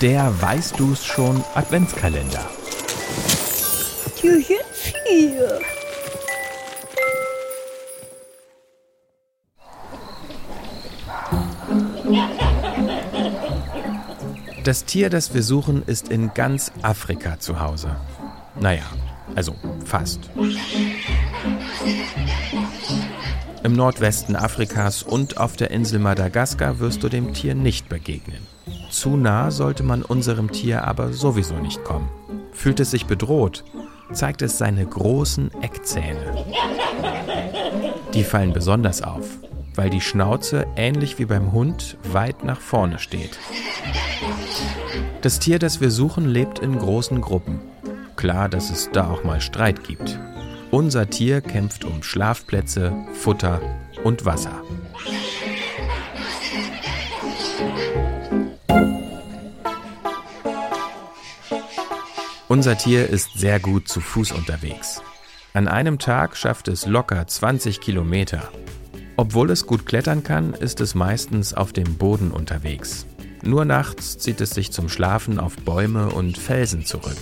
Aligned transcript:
Der 0.00 0.42
Weißt 0.42 0.78
du's 0.78 1.04
schon 1.04 1.42
Adventskalender. 1.54 2.44
Türchen 4.16 4.56
4. 4.72 5.60
Das 14.64 14.84
Tier, 14.84 15.10
das 15.10 15.32
wir 15.32 15.42
suchen, 15.42 15.82
ist 15.86 16.08
in 16.08 16.34
ganz 16.34 16.72
Afrika 16.82 17.38
zu 17.38 17.60
Hause. 17.60 17.94
Naja, 18.58 18.84
also 19.36 19.54
fast. 19.84 20.30
Im 23.62 23.72
Nordwesten 23.72 24.36
Afrikas 24.36 25.02
und 25.02 25.38
auf 25.38 25.56
der 25.56 25.70
Insel 25.70 25.98
Madagaskar 26.00 26.80
wirst 26.80 27.02
du 27.02 27.08
dem 27.08 27.32
Tier 27.32 27.54
nicht 27.54 27.88
begegnen. 27.88 28.53
Zu 28.94 29.16
nah 29.16 29.50
sollte 29.50 29.82
man 29.82 30.04
unserem 30.04 30.52
Tier 30.52 30.84
aber 30.84 31.12
sowieso 31.12 31.56
nicht 31.56 31.82
kommen. 31.82 32.08
Fühlt 32.52 32.78
es 32.78 32.92
sich 32.92 33.06
bedroht, 33.06 33.64
zeigt 34.12 34.40
es 34.40 34.56
seine 34.56 34.86
großen 34.86 35.50
Eckzähne. 35.62 36.44
Die 38.14 38.22
fallen 38.22 38.52
besonders 38.52 39.02
auf, 39.02 39.26
weil 39.74 39.90
die 39.90 40.00
Schnauze 40.00 40.68
ähnlich 40.76 41.18
wie 41.18 41.24
beim 41.24 41.50
Hund 41.50 41.98
weit 42.12 42.44
nach 42.44 42.60
vorne 42.60 43.00
steht. 43.00 43.36
Das 45.22 45.40
Tier, 45.40 45.58
das 45.58 45.80
wir 45.80 45.90
suchen, 45.90 46.28
lebt 46.28 46.60
in 46.60 46.78
großen 46.78 47.20
Gruppen. 47.20 47.58
Klar, 48.14 48.48
dass 48.48 48.70
es 48.70 48.90
da 48.92 49.10
auch 49.10 49.24
mal 49.24 49.40
Streit 49.40 49.82
gibt. 49.82 50.20
Unser 50.70 51.10
Tier 51.10 51.40
kämpft 51.40 51.84
um 51.84 52.04
Schlafplätze, 52.04 52.92
Futter 53.12 53.60
und 54.04 54.24
Wasser. 54.24 54.62
Unser 62.46 62.76
Tier 62.76 63.08
ist 63.08 63.38
sehr 63.38 63.58
gut 63.58 63.88
zu 63.88 64.00
Fuß 64.00 64.32
unterwegs. 64.32 65.00
An 65.54 65.66
einem 65.66 65.98
Tag 65.98 66.36
schafft 66.36 66.68
es 66.68 66.84
locker 66.84 67.26
20 67.26 67.80
Kilometer. 67.80 68.50
Obwohl 69.16 69.50
es 69.50 69.66
gut 69.66 69.86
klettern 69.86 70.22
kann, 70.22 70.52
ist 70.52 70.82
es 70.82 70.94
meistens 70.94 71.54
auf 71.54 71.72
dem 71.72 71.96
Boden 71.96 72.30
unterwegs. 72.30 73.06
Nur 73.42 73.64
nachts 73.64 74.18
zieht 74.18 74.42
es 74.42 74.50
sich 74.50 74.72
zum 74.72 74.90
Schlafen 74.90 75.38
auf 75.38 75.56
Bäume 75.56 76.10
und 76.10 76.36
Felsen 76.36 76.84
zurück. 76.84 77.16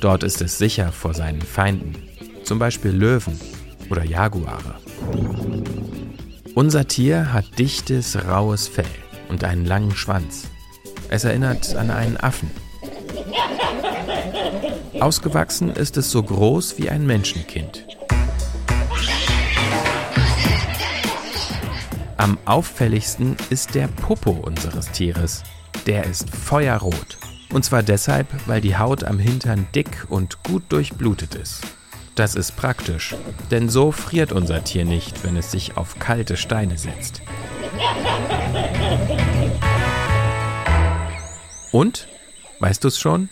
Dort 0.00 0.22
ist 0.22 0.40
es 0.40 0.56
sicher 0.56 0.90
vor 0.90 1.12
seinen 1.12 1.42
Feinden, 1.42 1.96
zum 2.44 2.58
Beispiel 2.58 2.92
Löwen 2.92 3.38
oder 3.90 4.04
Jaguare. 4.04 4.76
Unser 6.54 6.88
Tier 6.88 7.32
hat 7.32 7.58
dichtes, 7.58 8.24
raues 8.26 8.68
Fell 8.68 8.86
und 9.28 9.44
einen 9.44 9.66
langen 9.66 9.94
Schwanz. 9.94 10.48
Es 11.10 11.24
erinnert 11.24 11.76
an 11.76 11.90
einen 11.90 12.16
Affen. 12.16 12.50
Ausgewachsen 15.00 15.70
ist 15.70 15.96
es 15.96 16.10
so 16.10 16.22
groß 16.22 16.78
wie 16.78 16.90
ein 16.90 17.06
Menschenkind. 17.06 17.84
Am 22.16 22.38
auffälligsten 22.46 23.36
ist 23.50 23.74
der 23.74 23.88
Popo 23.88 24.30
unseres 24.30 24.90
Tieres. 24.90 25.42
Der 25.86 26.04
ist 26.04 26.30
feuerrot. 26.30 27.18
Und 27.52 27.64
zwar 27.64 27.82
deshalb, 27.82 28.26
weil 28.46 28.60
die 28.60 28.76
Haut 28.76 29.04
am 29.04 29.18
Hintern 29.18 29.68
dick 29.74 30.06
und 30.08 30.42
gut 30.42 30.64
durchblutet 30.70 31.34
ist. 31.34 31.60
Das 32.16 32.34
ist 32.34 32.56
praktisch, 32.56 33.14
denn 33.50 33.68
so 33.68 33.92
friert 33.92 34.32
unser 34.32 34.64
Tier 34.64 34.86
nicht, 34.86 35.22
wenn 35.22 35.36
es 35.36 35.50
sich 35.50 35.76
auf 35.76 35.98
kalte 35.98 36.38
Steine 36.38 36.78
setzt. 36.78 37.20
Und, 41.70 42.08
weißt 42.58 42.82
du's 42.82 42.98
schon? 42.98 43.28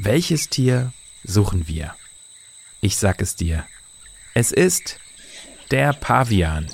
Welches 0.00 0.48
Tier 0.48 0.92
suchen 1.24 1.66
wir? 1.66 1.92
Ich 2.80 2.96
sag 2.96 3.20
es 3.20 3.34
dir. 3.34 3.66
Es 4.32 4.52
ist 4.52 5.00
der 5.72 5.92
Pavian. 5.92 6.68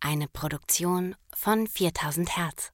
Eine 0.00 0.28
Produktion 0.28 1.16
von 1.34 1.66
4000 1.66 2.36
Hertz. 2.36 2.73